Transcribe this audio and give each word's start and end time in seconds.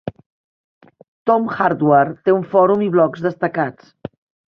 "Tom's 1.31 1.59
Hardware" 1.61 2.17
té 2.25 2.37
un 2.41 2.51
fòrum 2.57 2.85
i 2.89 2.91
blocs 2.99 3.27
destacats. 3.31 3.97